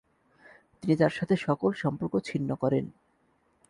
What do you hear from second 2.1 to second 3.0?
ছিন্ন করেন।